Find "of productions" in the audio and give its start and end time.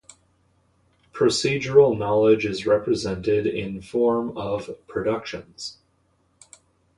4.35-5.77